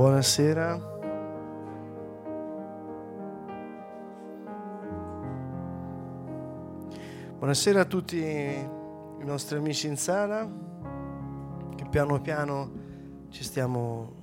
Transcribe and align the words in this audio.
Buonasera. 0.00 0.80
Buonasera 7.36 7.80
a 7.80 7.84
tutti 7.84 8.16
i 8.16 9.24
nostri 9.26 9.58
amici 9.58 9.88
in 9.88 9.98
sala 9.98 10.50
che 11.74 11.84
piano 11.90 12.18
piano 12.22 12.70
ci 13.28 13.44
stiamo 13.44 14.14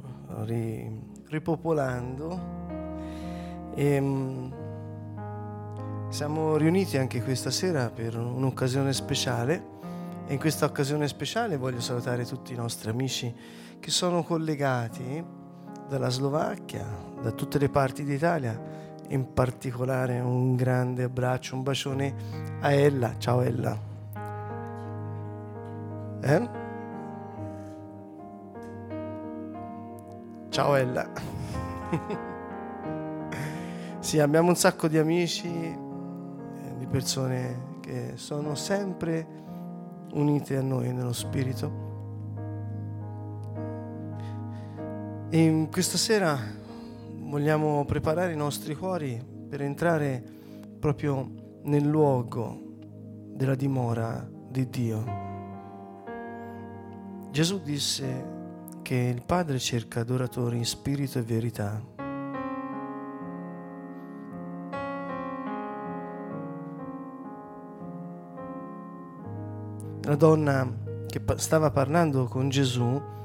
ri, 0.46 1.00
ripopolando 1.28 2.42
e 3.76 4.02
mm, 4.02 4.52
siamo 6.10 6.58
riuniti 6.58 6.98
anche 6.98 7.22
questa 7.22 7.52
sera 7.52 7.92
per 7.92 8.18
un'occasione 8.18 8.94
speciale 8.94 9.76
e 10.26 10.34
in 10.34 10.40
questa 10.40 10.66
occasione 10.66 11.08
speciale 11.08 11.56
voglio 11.56 11.82
salutare 11.82 12.26
tutti 12.26 12.52
i 12.54 12.56
nostri 12.56 12.90
amici 12.90 13.32
che 13.80 13.92
sono 13.92 14.24
collegati 14.24 15.46
dalla 15.88 16.10
Slovacchia, 16.10 16.86
da 17.22 17.32
tutte 17.32 17.58
le 17.58 17.70
parti 17.70 18.04
d'Italia, 18.04 18.60
in 19.10 19.34
particolare 19.34 20.20
un 20.20 20.56
grande 20.56 21.04
abbraccio, 21.04 21.56
un 21.56 21.64
bacione 21.64 22.14
a 22.60 22.72
Ella. 22.72 23.16
Ciao 23.18 23.42
Ella. 23.42 23.80
Eh? 26.22 26.50
Ciao 30.50 30.76
Ella. 30.76 31.10
sì, 34.00 34.20
abbiamo 34.20 34.50
un 34.50 34.56
sacco 34.56 34.88
di 34.88 34.98
amici, 34.98 35.48
eh, 35.48 36.78
di 36.78 36.88
persone 36.88 37.76
che 37.80 38.14
sono 38.16 38.56
sempre 38.56 39.46
unite 40.12 40.58
a 40.58 40.62
noi 40.62 40.92
nello 40.92 41.14
spirito 41.14 41.87
E 45.30 45.68
questa 45.70 45.98
sera 45.98 46.40
vogliamo 47.24 47.84
preparare 47.84 48.32
i 48.32 48.38
nostri 48.38 48.76
cuori 48.76 49.22
per 49.50 49.62
entrare 49.62 50.24
proprio 50.80 51.60
nel 51.64 51.84
luogo 51.84 52.78
della 53.34 53.56
dimora 53.56 54.26
di 54.50 54.70
Dio. 54.70 55.04
Gesù 57.30 57.62
disse 57.62 58.36
che 58.82 58.96
il 58.96 59.22
Padre 59.26 59.60
cerca 59.60 60.00
adoratori 60.00 60.56
in 60.56 60.66
spirito 60.66 61.20
e 61.20 61.24
verità. 61.24 61.84
La 70.04 70.16
donna 70.16 70.74
che 71.06 71.22
stava 71.36 71.70
parlando 71.70 72.28
con 72.28 72.48
Gesù 72.48 73.16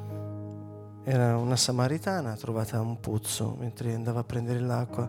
era 1.05 1.37
una 1.37 1.57
samaritana 1.57 2.37
trovata 2.37 2.77
a 2.77 2.81
un 2.81 3.01
pozzo 3.01 3.57
mentre 3.59 3.95
andava 3.95 4.21
a 4.21 4.25
prendere 4.25 4.61
l'acqua. 4.61 5.09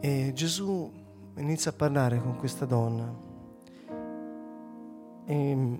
E 0.00 0.32
Gesù 0.34 0.92
inizia 1.36 1.70
a 1.70 1.74
parlare 1.74 2.20
con 2.20 2.36
questa 2.36 2.64
donna. 2.64 3.12
E 5.26 5.78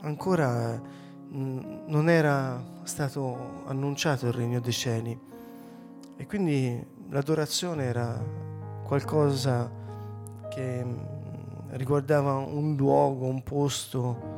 ancora 0.00 0.80
non 1.28 2.08
era 2.08 2.62
stato 2.82 3.62
annunciato 3.66 4.26
il 4.26 4.32
regno 4.32 4.60
dei 4.60 4.72
cieli. 4.72 5.18
E 6.16 6.26
quindi 6.26 6.84
l'adorazione 7.10 7.84
era 7.84 8.20
qualcosa 8.84 9.70
che 10.48 10.84
riguardava 11.70 12.34
un 12.34 12.74
luogo, 12.74 13.26
un 13.26 13.42
posto, 13.42 14.29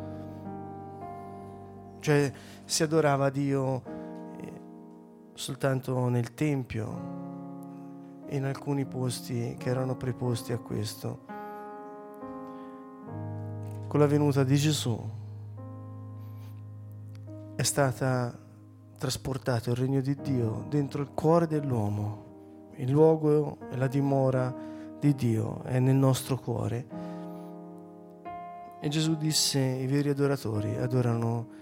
cioè 2.02 2.30
si 2.64 2.82
adorava 2.82 3.30
Dio 3.30 3.82
eh, 4.36 4.60
soltanto 5.34 6.08
nel 6.08 6.34
Tempio 6.34 7.20
in 8.30 8.44
alcuni 8.44 8.84
posti 8.84 9.54
che 9.56 9.68
erano 9.68 9.96
preposti 9.96 10.52
a 10.52 10.58
questo. 10.58 11.20
Con 13.86 14.00
la 14.00 14.06
venuta 14.06 14.42
di 14.42 14.56
Gesù 14.56 14.98
è 17.54 17.62
stata 17.62 18.36
trasportato 18.98 19.70
il 19.70 19.76
regno 19.76 20.00
di 20.00 20.16
Dio 20.16 20.64
dentro 20.68 21.02
il 21.02 21.10
cuore 21.14 21.46
dell'uomo. 21.46 22.70
Il 22.76 22.90
luogo 22.90 23.58
e 23.70 23.76
la 23.76 23.86
dimora 23.86 24.52
di 24.98 25.14
Dio 25.14 25.62
è 25.62 25.78
nel 25.78 25.94
nostro 25.94 26.36
cuore. 26.38 26.86
E 28.80 28.88
Gesù 28.88 29.16
disse, 29.16 29.60
i 29.60 29.86
veri 29.86 30.08
adoratori 30.08 30.76
adorano 30.76 31.60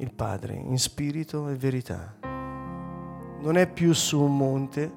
il 0.00 0.12
Padre 0.14 0.54
in 0.54 0.78
spirito 0.78 1.48
e 1.48 1.54
verità. 1.56 2.14
Non 3.40 3.56
è 3.56 3.68
più 3.68 3.92
su 3.92 4.20
un 4.20 4.36
monte, 4.36 4.92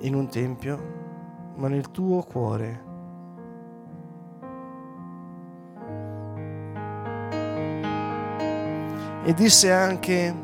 in 0.00 0.14
un 0.14 0.28
tempio, 0.28 1.54
ma 1.56 1.68
nel 1.68 1.90
tuo 1.90 2.22
cuore. 2.22 2.90
E 9.24 9.34
disse 9.34 9.72
anche 9.72 10.34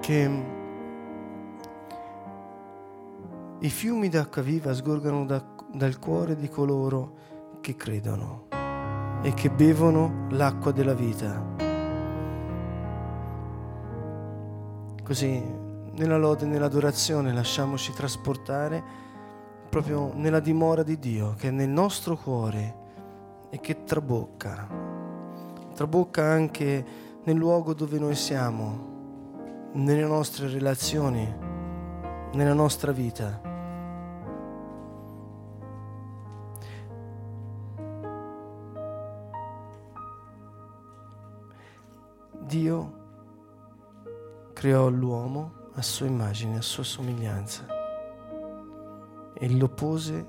che 0.00 0.44
i 3.60 3.70
fiumi 3.70 4.08
d'acqua 4.10 4.42
viva 4.42 4.74
sgorgano 4.74 5.24
da, 5.24 5.42
dal 5.72 5.98
cuore 5.98 6.36
di 6.36 6.48
coloro 6.48 7.14
che 7.62 7.74
credono 7.74 8.48
e 9.22 9.32
che 9.32 9.48
bevono 9.50 10.26
l'acqua 10.30 10.72
della 10.72 10.94
vita. 10.94 11.55
Così 15.06 15.40
nella 15.92 16.18
lode 16.18 16.46
e 16.46 16.48
nell'adorazione 16.48 17.32
lasciamoci 17.32 17.92
trasportare 17.92 18.82
proprio 19.68 20.10
nella 20.12 20.40
dimora 20.40 20.82
di 20.82 20.98
Dio 20.98 21.34
che 21.38 21.46
è 21.46 21.50
nel 21.52 21.68
nostro 21.68 22.16
cuore 22.16 22.74
e 23.50 23.60
che 23.60 23.84
trabocca. 23.84 24.66
Trabocca 25.76 26.24
anche 26.24 26.84
nel 27.22 27.36
luogo 27.36 27.72
dove 27.72 28.00
noi 28.00 28.16
siamo, 28.16 29.70
nelle 29.74 30.04
nostre 30.04 30.48
relazioni, 30.48 31.24
nella 32.32 32.52
nostra 32.52 32.90
vita. 32.90 33.40
Dio 42.40 43.04
creò 44.56 44.88
l'uomo 44.88 45.68
a 45.74 45.82
sua 45.82 46.06
immagine, 46.06 46.56
a 46.56 46.62
sua 46.62 46.82
somiglianza 46.82 47.66
e 49.34 49.50
lo 49.50 49.68
pose 49.68 50.26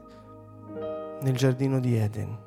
nel 1.21 1.33
giardino 1.33 1.79
di 1.79 1.95
Eden. 1.95 2.45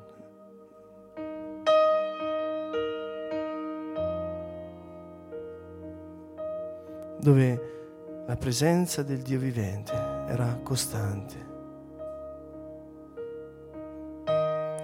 dove 7.17 8.23
la 8.25 8.35
presenza 8.35 9.03
del 9.03 9.19
Dio 9.19 9.37
vivente 9.37 9.93
era 10.27 10.59
costante 10.63 11.35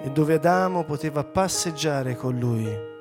e 0.04 0.12
dove 0.12 0.36
Adamo 0.36 0.84
poteva 0.84 1.24
passeggiare 1.24 2.16
con 2.16 2.38
lui. 2.38 2.96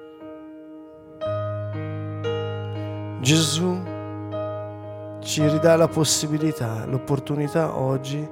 Gesù 3.20 3.94
ci 5.26 5.44
ridà 5.48 5.74
la 5.74 5.88
possibilità, 5.88 6.86
l'opportunità 6.86 7.76
oggi 7.76 8.30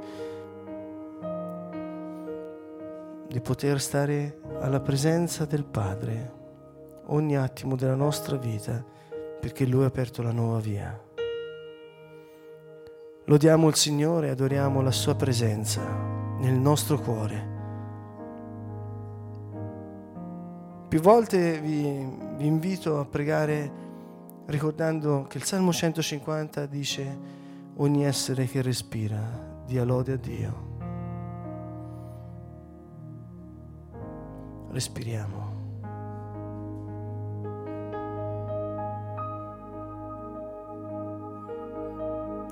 di 3.26 3.41
poter 3.41 3.81
stare 3.81 4.38
alla 4.61 4.79
presenza 4.79 5.44
del 5.44 5.64
Padre 5.64 6.32
ogni 7.06 7.37
attimo 7.37 7.75
della 7.75 7.96
nostra 7.96 8.37
vita 8.37 8.82
perché 9.41 9.67
Lui 9.67 9.82
ha 9.82 9.87
aperto 9.87 10.23
la 10.23 10.31
nuova 10.31 10.61
via. 10.61 10.96
Lodiamo 13.25 13.67
il 13.67 13.75
Signore 13.75 14.29
e 14.29 14.31
adoriamo 14.31 14.81
la 14.81 14.93
Sua 14.93 15.17
presenza 15.17 15.82
nel 16.38 16.55
nostro 16.55 16.97
cuore. 17.00 17.52
Più 20.88 21.00
volte 21.00 21.58
vi, 21.58 22.08
vi 22.37 22.47
invito 22.47 23.00
a 23.00 23.05
pregare 23.05 23.84
ricordando 24.46 25.26
che 25.29 25.38
il 25.38 25.44
Salmo 25.44 25.73
150 25.73 26.67
dice 26.67 27.19
ogni 27.76 28.05
essere 28.05 28.46
che 28.46 28.62
respira 28.62 29.62
dia 29.67 29.85
lode 29.85 30.12
a 30.12 30.17
Dio. 30.17 30.73
Respiriamo. 34.70 35.52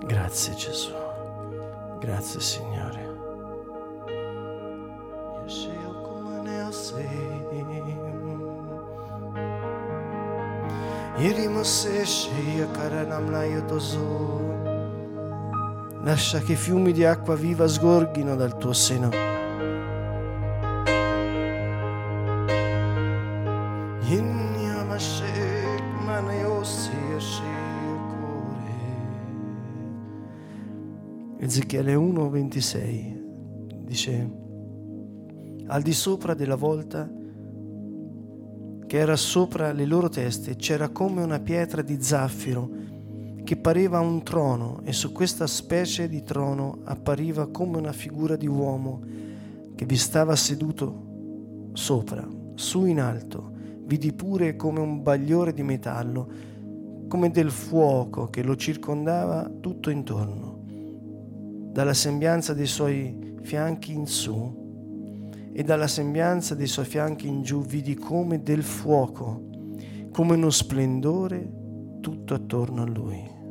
Grazie 0.07 0.55
Gesù, 0.55 0.93
grazie 2.01 2.41
Signore. 2.41 3.13
Io 11.23 11.33
come 11.33 11.47
ne 11.47 11.59
ho 11.59 11.63
sei. 11.63 11.63
Ieri 11.63 11.65
se 11.65 12.05
scia 12.05 12.71
karanamna 12.71 13.45
yotoso. 13.45 14.41
Lascia 16.03 16.41
che 16.41 16.57
fiumi 16.57 16.93
di 16.93 17.05
acqua 17.05 17.37
viva 17.37 17.69
sgorghino 17.69 18.35
dal 18.35 18.59
tuo 18.59 18.73
seno. 18.73 19.31
Ezechiele 31.39 31.95
1:26 31.95 33.85
dice 33.85 34.31
al 35.67 35.83
di 35.83 35.93
sopra 35.93 36.35
della 36.35 36.55
volta 36.55 37.11
che 38.93 38.99
era 38.99 39.17
sopra 39.17 39.73
le 39.73 39.87
loro 39.87 40.11
teste 40.11 40.55
c'era 40.55 40.91
come 40.91 41.23
una 41.23 41.41
pietra 41.41 41.81
di 41.81 41.97
zaffiro 41.99 42.69
che 43.43 43.57
pareva 43.57 44.01
un 44.01 44.23
trono 44.23 44.83
e 44.85 44.93
su 44.93 45.13
questa 45.13 45.47
specie 45.47 46.11
di 46.11 46.23
trono 46.23 46.81
appariva 46.85 47.47
come 47.47 47.79
una 47.79 47.95
figura 47.95 48.37
di 48.37 48.47
uomo 48.47 49.01
che 49.75 49.87
vi 49.87 49.97
stava 49.97 50.37
seduto 50.37 51.71
sopra, 51.73 52.29
su 52.55 52.85
in 52.85 53.01
alto, 53.01 53.53
vidi 53.87 54.13
pure 54.13 54.57
come 54.57 54.81
un 54.81 55.03
bagliore 55.03 55.55
di 55.55 55.63
metallo, 55.63 56.29
come 57.09 57.31
del 57.31 57.51
fuoco 57.51 58.27
che 58.27 58.43
lo 58.43 58.57
circondava 58.57 59.51
tutto 59.59 59.89
intorno. 59.89 60.65
Dalla 61.73 61.95
sembianza 61.95 62.53
dei 62.53 62.67
suoi 62.67 63.37
fianchi 63.41 63.95
in 63.95 64.07
su 64.07 64.62
e 65.53 65.63
dalla 65.63 65.87
sembianza 65.87 66.55
dei 66.55 66.67
suoi 66.67 66.87
fianchi 66.87 67.27
in 67.27 67.43
giù 67.43 67.63
vidi 67.63 67.95
come 67.95 68.43
del 68.43 68.63
fuoco, 68.63 69.51
come 70.11 70.35
uno 70.35 70.51
splendore 70.51 71.51
tutto 72.01 72.35
attorno 72.35 72.83
a 72.83 72.87
lui. 72.87 73.42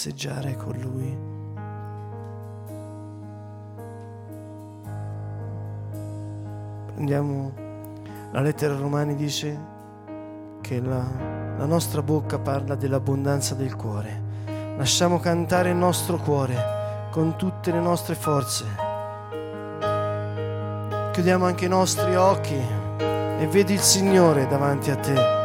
Passeggiare 0.00 0.56
con 0.56 0.72
Lui. 0.78 1.18
Prendiamo 6.94 7.52
la 8.32 8.40
lettera 8.40 8.74
Romani 8.76 9.14
dice 9.14 9.58
che 10.62 10.80
la, 10.80 11.04
la 11.58 11.66
nostra 11.66 12.00
bocca 12.00 12.38
parla 12.38 12.76
dell'abbondanza 12.76 13.54
del 13.54 13.76
cuore. 13.76 14.22
Lasciamo 14.78 15.18
cantare 15.18 15.68
il 15.68 15.76
nostro 15.76 16.16
cuore 16.16 17.08
con 17.10 17.36
tutte 17.36 17.70
le 17.70 17.80
nostre 17.80 18.14
forze. 18.14 18.64
Chiudiamo 21.12 21.44
anche 21.44 21.66
i 21.66 21.68
nostri 21.68 22.16
occhi 22.16 22.56
e 22.56 23.46
vedi 23.50 23.74
il 23.74 23.80
Signore 23.80 24.46
davanti 24.46 24.90
a 24.90 24.96
te. 24.96 25.39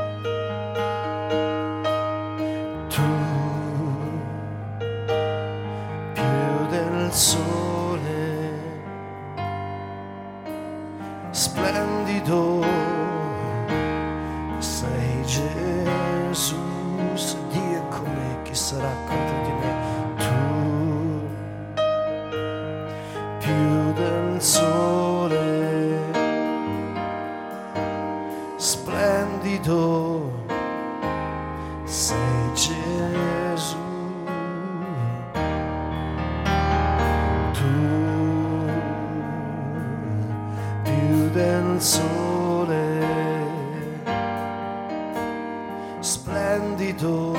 Splendido 46.06 47.34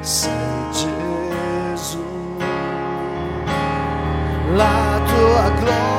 sei 0.00 0.32
Gesù. 0.72 2.02
La 4.56 5.00
tua 5.06 5.50
gloria 5.60 5.93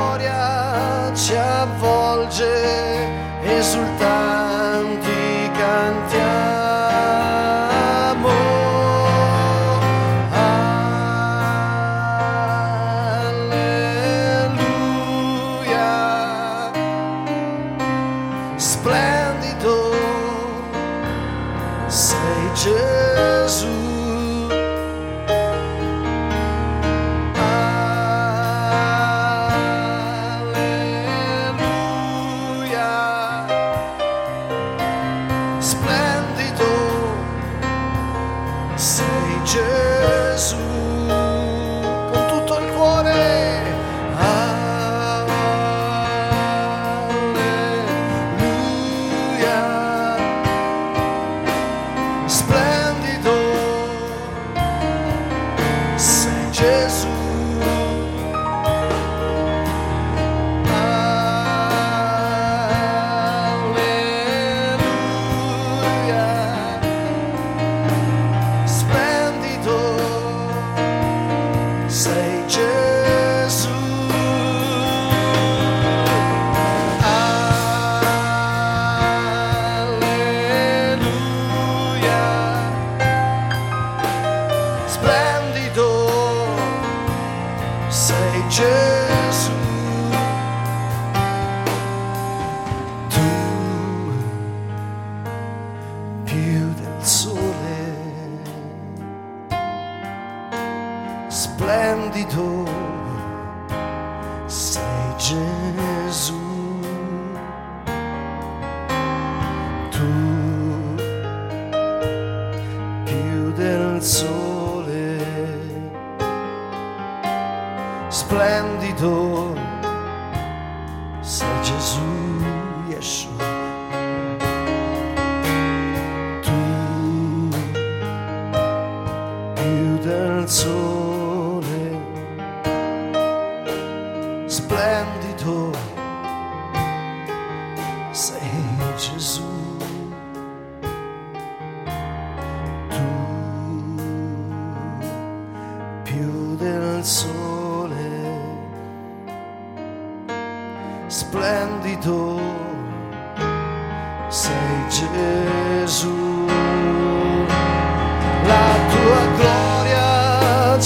sei 105.26 105.65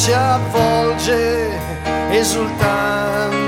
ci 0.01 0.13
avvolge, 0.13 1.51
esultanti 2.11 3.40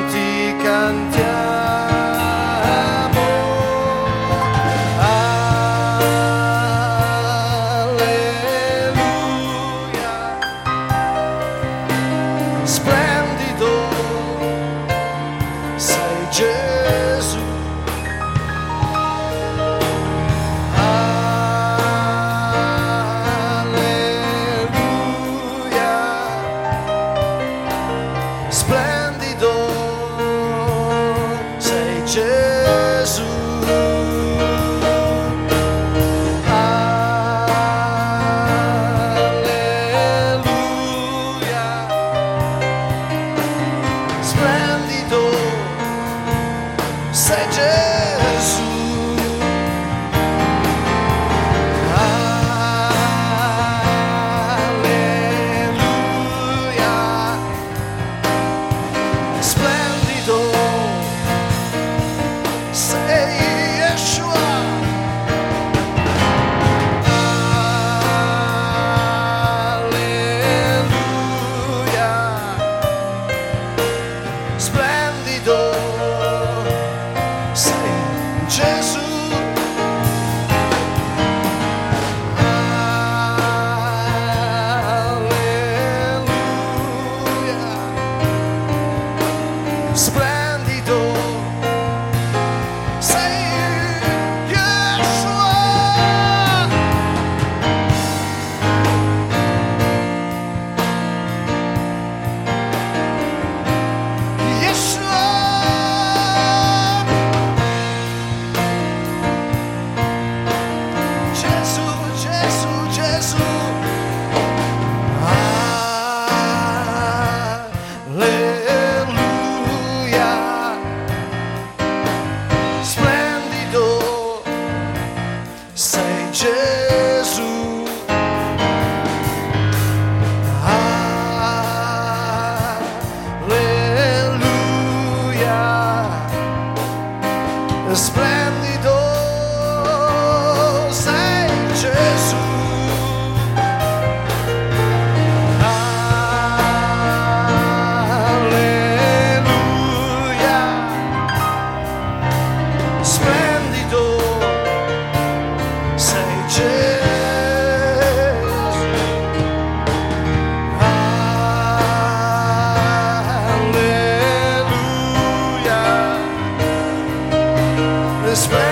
Alleluia. 168.33 168.72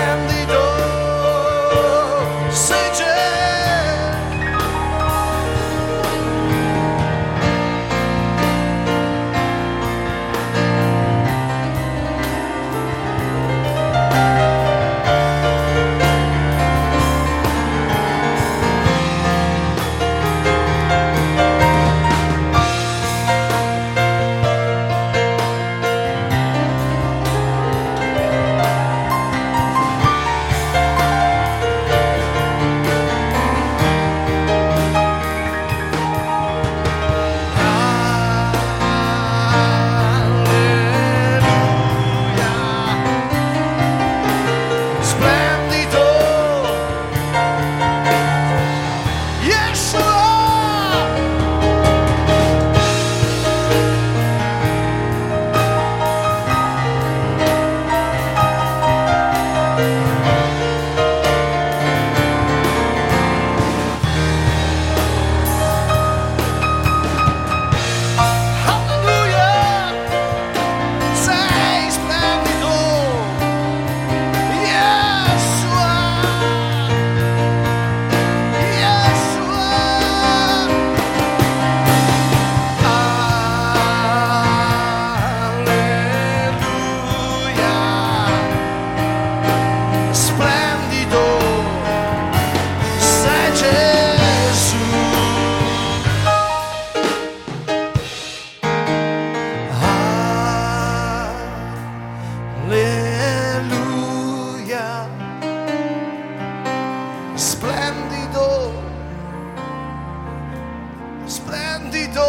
splendido, 111.51 112.23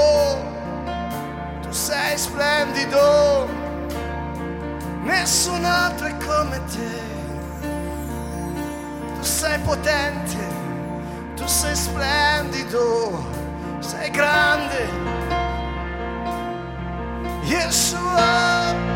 tu 1.62 1.72
sei 1.72 2.18
splendido, 2.18 3.48
nessun 5.04 5.64
altro 5.64 6.08
è 6.08 6.16
come 6.16 6.60
te, 6.64 7.00
tu 9.14 9.22
sei 9.22 9.58
potente, 9.60 10.36
tu 11.36 11.46
sei 11.46 11.76
splendido, 11.76 13.24
sei 13.78 14.10
grande, 14.10 14.88
Yeshua. 17.44 18.91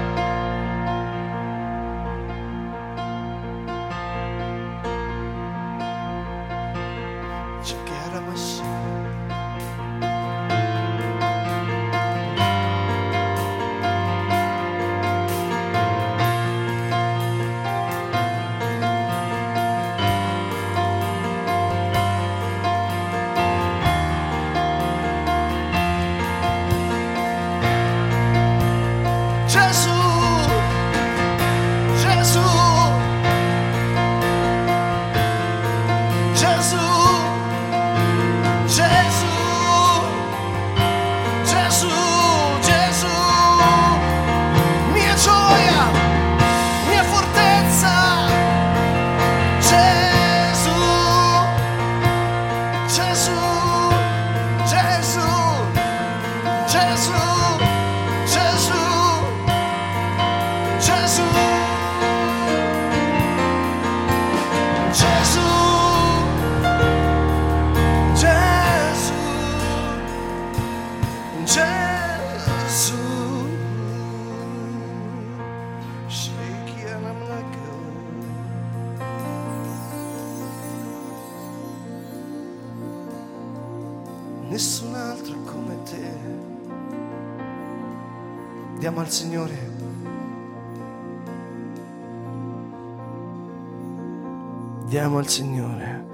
Diamo 94.86 95.18
al 95.18 95.26
Signore 95.26 96.06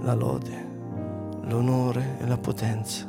la 0.00 0.14
lode, 0.14 0.66
l'onore 1.42 2.16
e 2.18 2.26
la 2.26 2.38
potenza. 2.38 3.06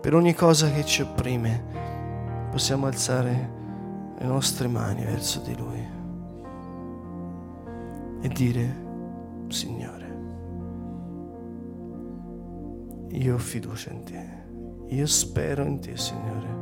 Per 0.00 0.14
ogni 0.14 0.34
cosa 0.34 0.70
che 0.70 0.84
ci 0.84 1.02
opprime 1.02 1.64
possiamo 2.52 2.86
alzare 2.86 3.50
le 4.16 4.24
nostre 4.24 4.68
mani 4.68 5.04
verso 5.04 5.40
di 5.40 5.56
Lui 5.56 5.84
e 8.20 8.28
dire, 8.28 8.84
Signore, 9.48 10.18
io 13.08 13.34
ho 13.34 13.38
fiducia 13.38 13.90
in 13.90 14.04
te, 14.04 14.94
io 14.94 15.06
spero 15.08 15.64
in 15.64 15.80
te, 15.80 15.96
Signore 15.96 16.55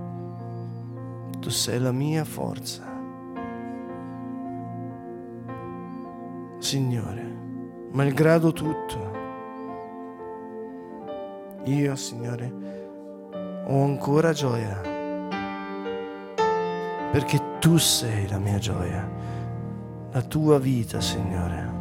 tu 1.45 1.51
sei 1.51 1.79
la 1.79 1.93
mia 1.93 2.25
forza. 2.25 2.83
Signore, 6.57 7.23
malgrado 7.93 8.51
tutto, 8.51 9.13
io, 11.65 11.95
Signore, 11.97 12.51
ho 13.67 13.85
ancora 13.85 14.33
gioia, 14.33 14.81
perché 17.13 17.59
tu 17.59 17.77
sei 17.77 18.27
la 18.27 18.39
mia 18.39 18.57
gioia, 18.57 19.07
la 20.13 20.23
tua 20.23 20.59
vita, 20.59 20.99
Signore. 21.03 21.74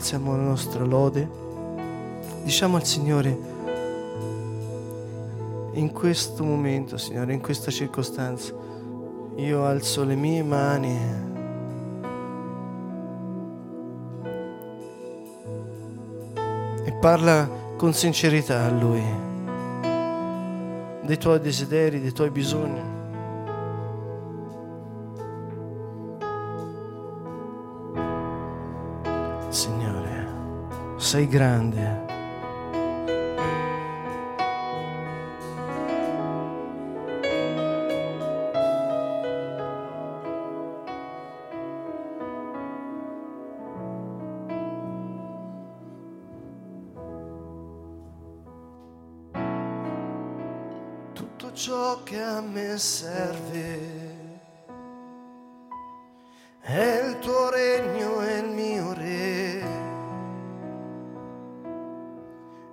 Alziamo 0.00 0.34
la 0.34 0.44
nostra 0.44 0.82
lode, 0.82 1.28
diciamo 2.42 2.76
al 2.76 2.86
Signore, 2.86 3.38
in 5.72 5.92
questo 5.92 6.42
momento, 6.42 6.96
Signore, 6.96 7.34
in 7.34 7.42
questa 7.42 7.70
circostanza, 7.70 8.54
io 9.36 9.62
alzo 9.62 10.02
le 10.04 10.14
mie 10.14 10.42
mani. 10.42 10.98
E 16.82 16.92
parla 16.98 17.46
con 17.76 17.92
sincerità 17.92 18.64
a 18.64 18.70
Lui 18.70 19.04
dei 21.02 21.18
tuoi 21.18 21.40
desideri, 21.40 22.00
dei 22.00 22.12
tuoi 22.12 22.30
bisogni. 22.30 22.89
Sei 31.10 31.26
grande. 31.26 32.06
Tutto 51.12 51.52
ciò 51.54 52.04
che 52.04 52.22
a 52.22 52.40
me 52.40 52.78
serve 52.78 53.98
è 56.60 57.02
il 57.04 57.18
tuo 57.18 57.50
regno 57.50 58.22
e 58.22 58.38
il 58.38 58.48
mio 58.50 58.92
re 58.92 58.99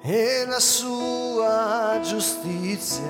e 0.10 0.46
la 0.46 0.60
sua 0.62 2.00
giustizia. 2.02 3.04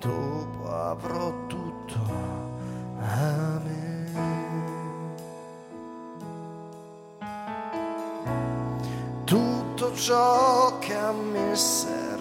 Dopo 0.00 0.68
avrò 0.68 1.32
tutto. 1.46 2.00
Amen. 2.98 4.12
Tutto 9.22 9.94
ciò 9.94 10.76
che 10.80 10.94
a 10.96 11.12
me 11.12 11.54
serve. 11.54 12.13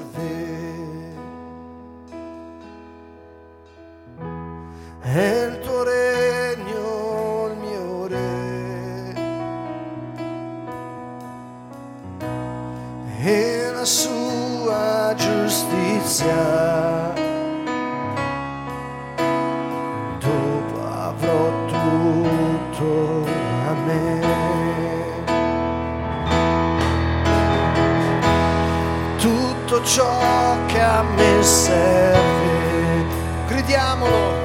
Ciò 29.85 30.65
che 30.67 30.79
a 30.79 31.03
me 31.03 31.43
serve, 31.43 33.05
gridiamolo, 33.47 34.41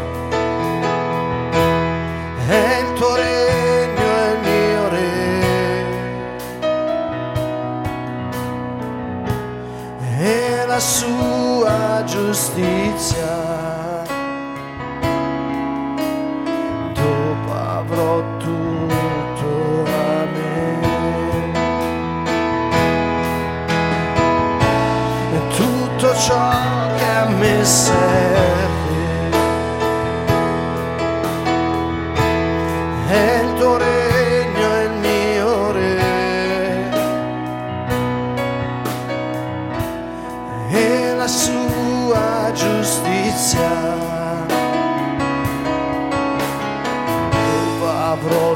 è 2.49 2.83
il 2.83 2.93
tuo 2.95 3.15
regno 3.15 4.03
e 4.03 4.33
il 4.33 4.39
mio 4.43 4.89
re. 4.89 5.27
E 10.19 10.65
la 10.67 10.81
sua 10.81 12.03
giustizia. 12.05 13.28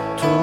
Avrò 0.03 0.42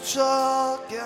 tutto 0.00 0.06
ciò 0.06 0.80
che 0.86 0.98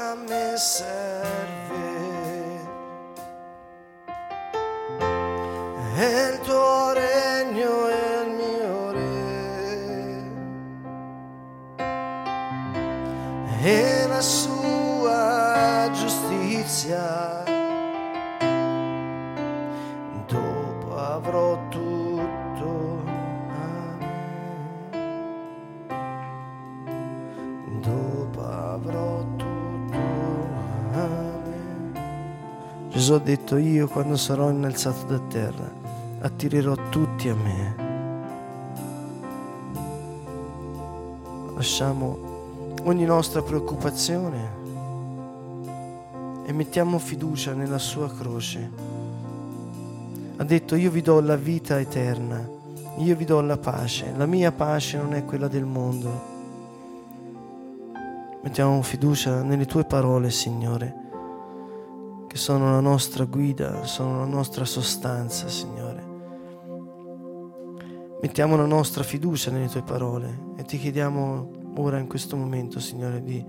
Gesù 33.04 33.16
ha 33.16 33.18
detto 33.18 33.58
io 33.58 33.86
quando 33.86 34.16
sarò 34.16 34.48
innalzato 34.48 35.04
da 35.04 35.18
terra 35.28 35.70
attirerò 36.20 36.74
tutti 36.88 37.28
a 37.28 37.34
me. 37.34 37.74
Lasciamo 41.54 42.72
ogni 42.84 43.04
nostra 43.04 43.42
preoccupazione 43.42 44.38
e 46.46 46.52
mettiamo 46.54 46.98
fiducia 46.98 47.52
nella 47.52 47.76
sua 47.76 48.10
croce. 48.10 48.70
Ha 50.38 50.44
detto 50.44 50.74
io 50.74 50.90
vi 50.90 51.02
do 51.02 51.20
la 51.20 51.36
vita 51.36 51.78
eterna, 51.78 52.42
io 52.96 53.16
vi 53.16 53.26
do 53.26 53.38
la 53.42 53.58
pace, 53.58 54.14
la 54.16 54.24
mia 54.24 54.50
pace 54.50 54.96
non 54.96 55.12
è 55.12 55.26
quella 55.26 55.48
del 55.48 55.66
mondo. 55.66 56.32
Mettiamo 58.40 58.80
fiducia 58.80 59.42
nelle 59.42 59.66
tue 59.66 59.84
parole, 59.84 60.30
Signore, 60.30 61.03
che 62.34 62.40
sono 62.40 62.72
la 62.72 62.80
nostra 62.80 63.26
guida, 63.26 63.84
sono 63.84 64.18
la 64.18 64.24
nostra 64.24 64.64
sostanza, 64.64 65.46
Signore. 65.46 66.04
Mettiamo 68.20 68.56
la 68.56 68.66
nostra 68.66 69.04
fiducia 69.04 69.52
nelle 69.52 69.68
tue 69.68 69.84
parole 69.84 70.54
e 70.56 70.64
ti 70.64 70.76
chiediamo 70.76 71.50
ora 71.76 72.00
in 72.00 72.08
questo 72.08 72.34
momento, 72.36 72.80
Signore, 72.80 73.22
di 73.22 73.40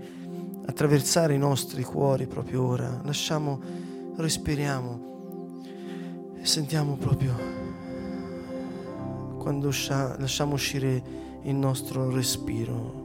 attraversare 0.66 1.34
i 1.34 1.38
nostri 1.38 1.82
cuori 1.82 2.28
proprio 2.28 2.64
ora. 2.64 3.00
Lasciamo, 3.02 3.60
respiriamo 4.18 5.00
e 6.40 6.46
sentiamo 6.46 6.94
proprio 6.94 7.34
quando 9.36 9.66
uscia- 9.66 10.16
lasciamo 10.16 10.54
uscire 10.54 11.02
il 11.42 11.56
nostro 11.56 12.08
respiro. 12.08 13.02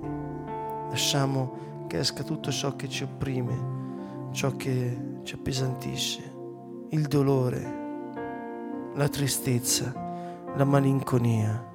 Lasciamo 0.92 1.86
che 1.88 1.98
esca 1.98 2.22
tutto 2.22 2.52
ciò 2.52 2.76
che 2.76 2.88
ci 2.88 3.02
opprime, 3.02 4.30
ciò 4.32 4.56
che 4.56 5.10
ci 5.24 5.36
appesantisce, 5.36 6.34
il 6.90 7.08
dolore, 7.08 7.80
la 8.96 9.08
tristezza, 9.08 9.94
la 10.56 10.64
malinconia. 10.64 11.70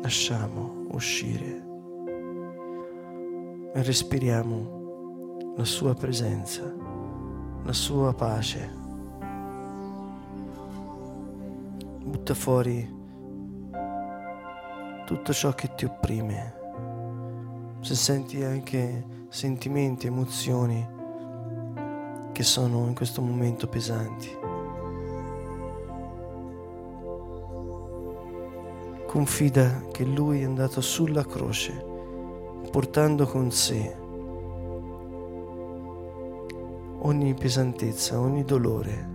Lasciamo 0.00 0.86
uscire 0.90 1.66
e 3.74 3.82
respiriamo 3.82 5.54
la 5.56 5.64
sua 5.64 5.94
presenza, 5.94 6.62
la 7.62 7.72
sua 7.72 8.14
pace. 8.14 8.76
Butta 12.04 12.34
fuori 12.34 12.96
tutto 15.04 15.32
ciò 15.32 15.54
che 15.54 15.74
ti 15.74 15.84
opprime. 15.86 16.57
Se 17.80 17.94
senti 17.94 18.42
anche 18.42 19.04
sentimenti, 19.28 20.06
emozioni 20.06 20.86
che 22.32 22.42
sono 22.42 22.86
in 22.86 22.94
questo 22.94 23.22
momento 23.22 23.66
pesanti. 23.66 24.28
Confida 29.06 29.84
che 29.90 30.04
Lui 30.04 30.42
è 30.42 30.44
andato 30.44 30.80
sulla 30.80 31.24
croce, 31.24 31.84
portando 32.70 33.26
con 33.26 33.50
sé 33.50 33.96
ogni 37.00 37.32
pesantezza, 37.34 38.20
ogni 38.20 38.44
dolore, 38.44 39.08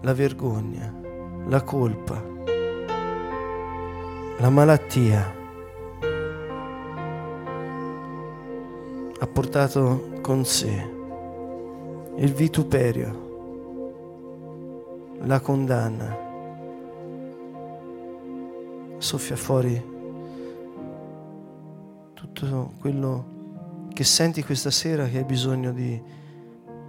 la 0.00 0.14
vergogna, 0.14 0.92
la 1.46 1.62
colpa, 1.62 2.22
la 4.38 4.50
malattia. 4.50 5.40
Ha 9.22 9.26
portato 9.28 10.18
con 10.20 10.44
sé 10.44 10.90
il 12.16 12.32
vituperio, 12.32 13.20
la 15.20 15.38
condanna. 15.38 16.18
Soffia 18.98 19.36
fuori 19.36 19.80
tutto 22.14 22.72
quello 22.80 23.86
che 23.92 24.02
senti 24.02 24.42
questa 24.42 24.72
sera 24.72 25.06
che 25.06 25.18
hai 25.18 25.24
bisogno 25.24 25.70
di 25.70 26.02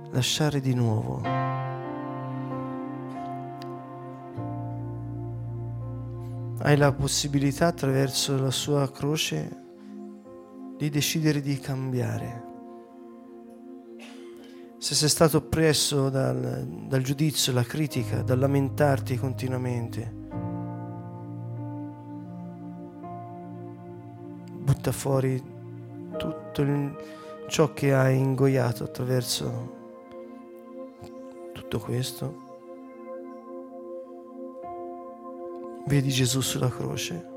lasciare 0.10 0.60
di 0.60 0.74
nuovo. 0.74 1.22
Hai 6.62 6.78
la 6.78 6.92
possibilità 6.94 7.68
attraverso 7.68 8.42
la 8.42 8.50
sua 8.50 8.90
croce 8.90 9.62
di 10.84 10.90
decidere 10.90 11.40
di 11.40 11.58
cambiare. 11.60 12.44
Se 14.78 14.96
sei 14.96 15.08
stato 15.08 15.38
oppresso 15.38 16.10
dal, 16.10 16.68
dal 16.90 17.02
giudizio, 17.02 17.54
la 17.54 17.64
critica, 17.64 18.22
dal 18.22 18.38
lamentarti 18.38 19.16
continuamente, 19.16 20.14
butta 24.60 24.92
fuori 24.92 25.42
tutto 26.18 26.62
il, 26.62 26.96
ciò 27.48 27.72
che 27.72 27.94
hai 27.94 28.18
ingoiato 28.18 28.84
attraverso 28.84 29.76
tutto 31.54 31.80
questo. 31.80 32.42
Vedi 35.88 36.10
Gesù 36.10 36.42
sulla 36.42 36.70
croce. 36.70 37.33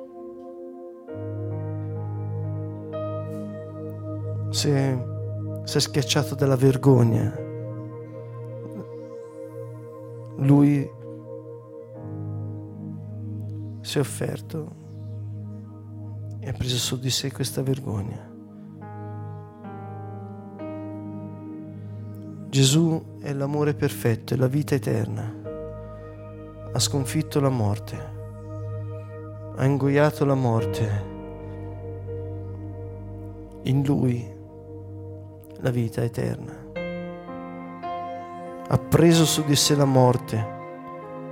Se 4.57 4.99
sei 5.65 5.81
schiacciato 5.83 6.35
dalla 6.35 6.57
vergogna, 6.57 7.31
lui 10.37 10.91
si 13.83 13.99
è 13.99 14.01
offerto 14.01 14.75
e 16.41 16.49
ha 16.49 16.53
preso 16.55 16.79
su 16.79 16.99
di 16.99 17.11
sé 17.11 17.31
questa 17.31 17.61
vergogna. 17.61 18.33
Gesù 22.49 23.19
è 23.21 23.35
l'amore 23.35 23.75
perfetto, 23.75 24.33
è 24.33 24.39
la 24.39 24.49
vita 24.49 24.75
eterna. 24.75 25.35
Ha 26.73 26.79
sconfitto 26.79 27.41
la 27.41 27.51
morte, 27.51 27.99
ha 29.55 29.65
ingoiato 29.67 30.25
la 30.25 30.35
morte. 30.35 31.15
In 33.65 33.85
Lui 33.85 34.35
la 35.61 35.71
vita 35.71 36.03
eterna. 36.03 36.65
Ha 38.69 38.79
preso 38.79 39.25
su 39.25 39.45
di 39.45 39.55
sé 39.57 39.75
la 39.75 39.85
morte 39.85 40.55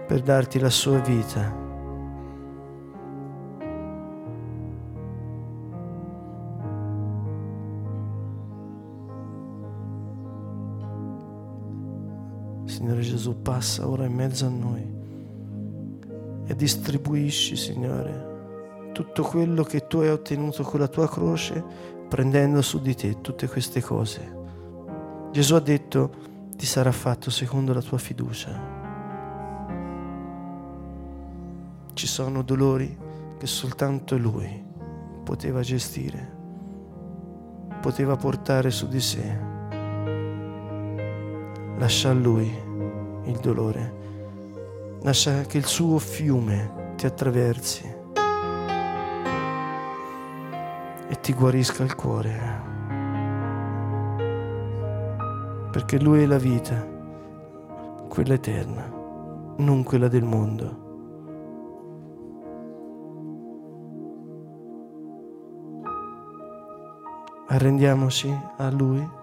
per 0.06 0.20
darti 0.22 0.58
la 0.58 0.70
sua 0.70 0.98
vita. 0.98 1.62
Signore 12.64 13.00
Gesù, 13.02 13.40
passa 13.40 13.88
ora 13.88 14.04
in 14.04 14.14
mezzo 14.14 14.46
a 14.46 14.48
noi 14.48 14.94
e 16.46 16.54
distribuisci, 16.54 17.56
Signore, 17.56 18.32
tutto 18.92 19.22
quello 19.22 19.62
che 19.62 19.86
tu 19.86 19.98
hai 19.98 20.08
ottenuto 20.08 20.62
con 20.62 20.80
la 20.80 20.88
tua 20.88 21.08
croce, 21.08 21.64
prendendo 22.08 22.62
su 22.62 22.80
di 22.80 22.94
te 22.94 23.20
tutte 23.20 23.48
queste 23.48 23.80
cose. 23.80 24.42
Gesù 25.32 25.54
ha 25.54 25.60
detto, 25.60 26.12
ti 26.56 26.66
sarà 26.66 26.92
fatto 26.92 27.30
secondo 27.30 27.72
la 27.72 27.82
tua 27.82 27.98
fiducia. 27.98 28.72
Ci 31.92 32.06
sono 32.06 32.42
dolori 32.42 32.96
che 33.38 33.46
soltanto 33.46 34.16
Lui 34.16 34.64
poteva 35.24 35.60
gestire, 35.60 36.32
poteva 37.80 38.16
portare 38.16 38.70
su 38.70 38.88
di 38.88 39.00
sé. 39.00 39.38
Lascia 41.78 42.10
a 42.10 42.14
Lui 42.14 42.52
il 43.24 43.38
dolore. 43.38 44.02
Lascia 45.02 45.42
che 45.42 45.58
il 45.58 45.66
suo 45.66 45.98
fiume 45.98 46.92
ti 46.96 47.06
attraversi 47.06 47.93
ti 51.24 51.32
guarisca 51.32 51.84
il 51.84 51.94
cuore. 51.94 52.62
Perché 55.70 55.98
Lui 55.98 56.22
è 56.22 56.26
la 56.26 56.36
vita, 56.36 56.86
quella 58.08 58.34
eterna, 58.34 58.84
non 59.56 59.82
quella 59.84 60.08
del 60.08 60.22
mondo. 60.22 60.82
Arrendiamoci 67.46 68.30
a 68.58 68.70
Lui. 68.70 69.22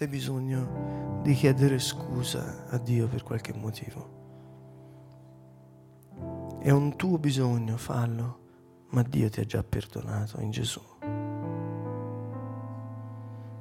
C'è 0.00 0.08
bisogno 0.08 1.20
di 1.22 1.34
chiedere 1.34 1.78
scusa 1.78 2.64
a 2.70 2.78
Dio 2.78 3.06
per 3.06 3.22
qualche 3.22 3.52
motivo. 3.52 4.08
È 6.58 6.70
un 6.70 6.96
tuo 6.96 7.18
bisogno, 7.18 7.76
fallo, 7.76 8.38
ma 8.92 9.02
Dio 9.02 9.28
ti 9.28 9.40
ha 9.40 9.44
già 9.44 9.62
perdonato 9.62 10.40
in 10.40 10.50
Gesù. 10.52 10.80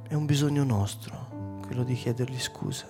È 0.08 0.13
un 0.13 0.25
bisogno 0.25 0.63
nostro, 0.63 1.60
quello 1.62 1.84
di 1.84 1.95
chiedergli 1.95 2.39
scusa. 2.39 2.88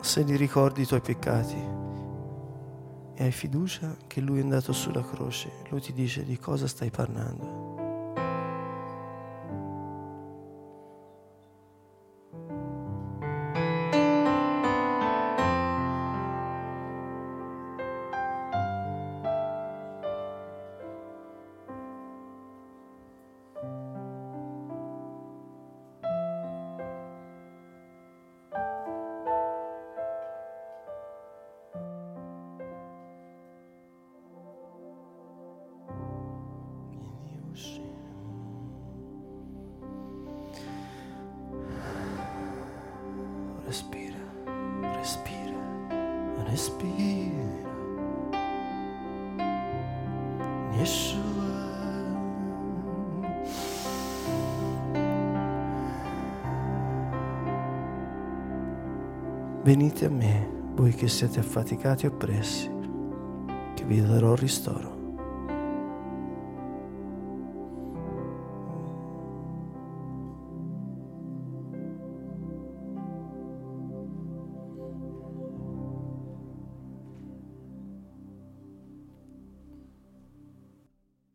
Se 0.00 0.24
gli 0.24 0.36
ricordi 0.36 0.80
i 0.80 0.86
tuoi 0.86 1.02
peccati 1.02 1.62
e 3.12 3.22
hai 3.24 3.32
fiducia 3.32 3.94
che 4.06 4.22
Lui 4.22 4.38
è 4.38 4.42
andato 4.42 4.72
sulla 4.72 5.04
croce, 5.04 5.52
Lui 5.68 5.82
ti 5.82 5.92
dice 5.92 6.24
di 6.24 6.38
cosa 6.38 6.66
stai 6.66 6.88
parlando. 6.88 7.59
Respira. 46.60 47.48
Yeshua. 50.76 51.18
Venite 59.62 60.04
a 60.04 60.10
me, 60.10 60.48
voi 60.74 60.92
che 60.92 61.08
siete 61.08 61.40
affaticati 61.40 62.04
e 62.04 62.08
oppressi, 62.08 62.70
che 63.74 63.84
vi 63.84 64.00
darò 64.02 64.34
ristoro. 64.34 64.99